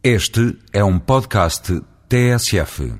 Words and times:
Este 0.00 0.56
é 0.72 0.84
um 0.84 0.96
podcast 0.96 1.82
TSF. 2.08 2.92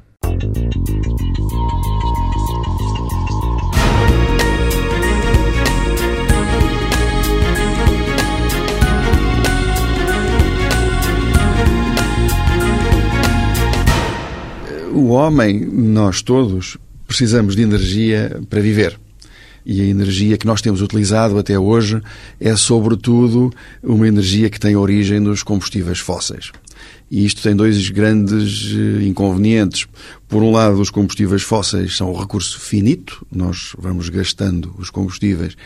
O 14.92 15.10
homem, 15.10 15.60
nós 15.60 16.20
todos, 16.20 16.76
precisamos 17.06 17.54
de 17.54 17.62
energia 17.62 18.40
para 18.50 18.60
viver. 18.60 18.98
E 19.64 19.82
a 19.82 19.84
energia 19.84 20.36
que 20.36 20.46
nós 20.46 20.60
temos 20.60 20.82
utilizado 20.82 21.38
até 21.38 21.56
hoje 21.56 22.02
é, 22.40 22.56
sobretudo, 22.56 23.52
uma 23.84 24.08
energia 24.08 24.50
que 24.50 24.58
tem 24.58 24.74
origem 24.74 25.20
nos 25.20 25.44
combustíveis 25.44 26.00
fósseis. 26.00 26.50
E 27.10 27.24
isto 27.24 27.42
tem 27.42 27.56
dois 27.56 27.88
grandes 27.88 28.74
eh, 28.74 29.04
inconvenientes. 29.04 29.86
Por 30.28 30.42
um 30.42 30.50
lado, 30.50 30.78
os 30.80 30.90
combustíveis 30.90 31.42
fósseis 31.42 31.96
são 31.96 32.12
um 32.12 32.18
recurso 32.18 32.60
finito, 32.60 33.26
nós 33.32 33.74
vamos 33.78 34.10
gastando 34.10 34.74
os 34.76 34.90
combustíveis 34.90 35.56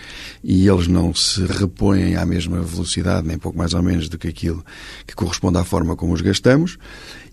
e 0.44 0.68
eles 0.68 0.86
não 0.86 1.12
se 1.12 1.44
repõem 1.44 2.14
à 2.14 2.24
mesma 2.24 2.60
velocidade, 2.60 3.26
nem 3.26 3.38
pouco 3.38 3.58
mais 3.58 3.74
ou 3.74 3.82
menos 3.82 4.08
do 4.08 4.16
que 4.16 4.28
aquilo 4.28 4.64
que 5.06 5.16
corresponde 5.16 5.58
à 5.58 5.64
forma 5.64 5.96
como 5.96 6.12
os 6.12 6.20
gastamos. 6.20 6.78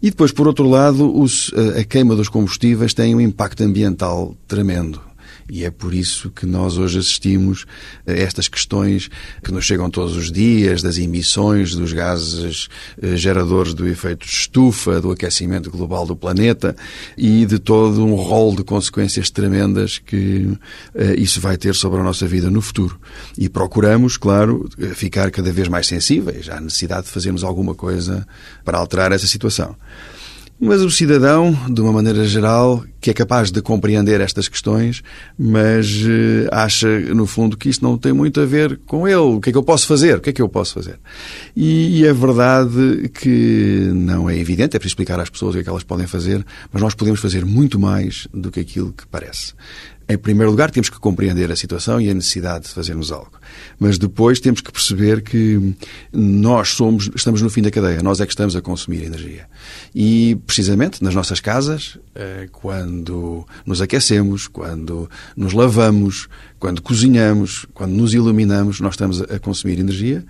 E 0.01 0.09
depois, 0.09 0.31
por 0.31 0.47
outro 0.47 0.67
lado, 0.67 1.15
os, 1.19 1.51
a 1.77 1.83
queima 1.83 2.15
dos 2.15 2.29
combustíveis 2.29 2.93
tem 2.93 3.13
um 3.13 3.21
impacto 3.21 3.63
ambiental 3.63 4.35
tremendo. 4.47 5.08
E 5.49 5.63
é 5.63 5.71
por 5.71 5.93
isso 5.93 6.29
que 6.29 6.45
nós 6.45 6.77
hoje 6.77 6.99
assistimos 6.99 7.65
a 8.07 8.11
estas 8.11 8.47
questões 8.47 9.09
que 9.43 9.51
nos 9.51 9.65
chegam 9.65 9.89
todos 9.89 10.15
os 10.15 10.31
dias, 10.31 10.81
das 10.81 10.97
emissões 10.97 11.73
dos 11.75 11.91
gases 11.93 12.67
eh, 13.01 13.17
geradores 13.17 13.73
do 13.73 13.87
efeito 13.87 14.25
de 14.25 14.31
estufa, 14.31 15.01
do 15.01 15.11
aquecimento 15.11 15.71
global 15.71 16.05
do 16.05 16.15
planeta 16.15 16.75
e 17.17 17.45
de 17.45 17.59
todo 17.59 18.05
um 18.05 18.15
rol 18.15 18.55
de 18.55 18.63
consequências 18.63 19.29
tremendas 19.29 19.97
que 19.97 20.57
eh, 20.93 21.15
isso 21.17 21.41
vai 21.41 21.57
ter 21.57 21.73
sobre 21.73 21.99
a 21.99 22.03
nossa 22.03 22.27
vida 22.27 22.49
no 22.49 22.61
futuro. 22.61 22.99
E 23.37 23.49
procuramos, 23.49 24.17
claro, 24.17 24.69
ficar 24.93 25.31
cada 25.31 25.51
vez 25.51 25.67
mais 25.67 25.87
sensíveis 25.87 26.49
à 26.49 26.59
necessidade 26.59 27.07
de 27.07 27.11
fazermos 27.11 27.43
alguma 27.43 27.73
coisa 27.73 28.27
para 28.63 28.77
alterar 28.77 29.11
essa 29.11 29.27
situação. 29.27 29.75
Mas 30.61 30.81
o 30.81 30.91
cidadão, 30.91 31.57
de 31.69 31.79
uma 31.79 31.93
maneira 31.93 32.25
geral, 32.25 32.83
que 32.99 33.09
é 33.09 33.13
capaz 33.13 33.51
de 33.51 33.61
compreender 33.61 34.21
estas 34.21 34.47
questões, 34.47 35.01
mas 35.37 35.87
eh, 36.05 36.47
acha, 36.51 36.99
no 37.13 37.25
fundo, 37.25 37.57
que 37.57 37.69
isto 37.69 37.83
não 37.83 37.97
tem 37.97 38.13
muito 38.13 38.39
a 38.41 38.45
ver 38.45 38.79
com 38.85 39.07
ele. 39.07 39.17
O 39.17 39.39
que 39.39 39.49
é 39.49 39.51
que 39.51 39.57
eu 39.57 39.63
posso 39.63 39.87
fazer? 39.87 40.17
O 40.17 40.21
que 40.21 40.29
é 40.29 40.33
que 40.33 40.41
eu 40.41 40.49
posso 40.49 40.73
fazer? 40.73 40.99
E, 41.55 41.99
e 41.99 42.05
é 42.05 42.13
verdade 42.13 43.09
que 43.13 43.89
não 43.93 44.29
é 44.29 44.37
evidente, 44.37 44.75
é 44.75 44.79
para 44.79 44.87
explicar 44.87 45.19
às 45.19 45.29
pessoas 45.29 45.51
o 45.51 45.53
que 45.53 45.61
é 45.61 45.63
que 45.63 45.69
elas 45.69 45.83
podem 45.83 46.07
fazer, 46.07 46.45
mas 46.71 46.81
nós 46.81 46.93
podemos 46.93 47.19
fazer 47.19 47.45
muito 47.45 47.79
mais 47.79 48.27
do 48.33 48.51
que 48.51 48.59
aquilo 48.59 48.91
que 48.91 49.07
parece. 49.07 49.53
Em 50.11 50.17
primeiro 50.17 50.49
lugar, 50.49 50.71
temos 50.71 50.89
que 50.89 50.97
compreender 50.97 51.51
a 51.51 51.55
situação 51.55 52.01
e 52.01 52.09
a 52.09 52.13
necessidade 52.15 52.65
de 52.65 52.71
fazermos 52.71 53.11
algo. 53.11 53.33
Mas 53.77 53.99
depois 53.99 54.39
temos 54.39 54.59
que 54.59 54.71
perceber 54.71 55.21
que 55.21 55.75
nós 56.11 56.69
somos, 56.69 57.11
estamos 57.15 57.43
no 57.43 57.49
fim 57.49 57.61
da 57.61 57.69
cadeia, 57.69 58.01
nós 58.01 58.19
é 58.19 58.25
que 58.25 58.31
estamos 58.31 58.55
a 58.55 58.61
consumir 58.61 59.03
energia. 59.03 59.45
E, 59.93 60.35
precisamente, 60.47 61.03
nas 61.03 61.13
nossas 61.13 61.39
casas, 61.39 61.99
eh, 62.15 62.49
quando 62.89 63.45
nos 63.65 63.81
aquecemos, 63.81 64.47
quando 64.47 65.09
nos 65.37 65.53
lavamos, 65.53 66.27
quando 66.57 66.81
cozinhamos, 66.81 67.67
quando 67.73 67.91
nos 67.91 68.13
iluminamos, 68.15 68.79
nós 68.79 68.93
estamos 68.95 69.21
a 69.21 69.37
consumir 69.37 69.79
energia 69.79 70.25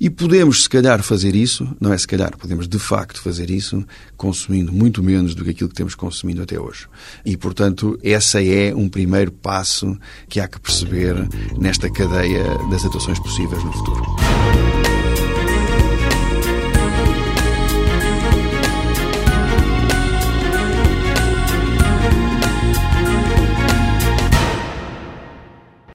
e 0.00 0.10
podemos, 0.10 0.64
se 0.64 0.68
calhar, 0.68 1.02
fazer 1.02 1.36
isso, 1.36 1.68
não 1.80 1.92
é 1.92 1.98
se 1.98 2.06
calhar, 2.06 2.36
podemos 2.36 2.66
de 2.66 2.78
facto 2.78 3.22
fazer 3.22 3.48
isso 3.48 3.84
consumindo 4.16 4.72
muito 4.72 5.02
menos 5.02 5.34
do 5.34 5.44
que 5.44 5.50
aquilo 5.50 5.70
que 5.70 5.76
temos 5.76 5.94
consumido 5.94 6.42
até 6.42 6.58
hoje. 6.58 6.88
E, 7.24 7.36
portanto, 7.36 7.98
essa 8.02 8.42
é 8.42 8.74
um 8.74 8.88
primeiro 8.88 9.30
passo 9.30 9.96
que 10.28 10.40
há 10.40 10.48
que 10.48 10.58
perceber 10.58 11.14
nesta 11.58 11.88
cadeia 11.90 12.44
das 12.70 12.84
atuações 12.84 13.20
possíveis 13.20 13.62
no 13.62 13.72
futuro. 13.72 14.99